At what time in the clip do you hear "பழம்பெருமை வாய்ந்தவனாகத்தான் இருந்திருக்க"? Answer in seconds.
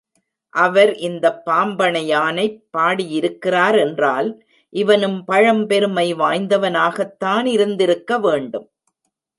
5.27-8.19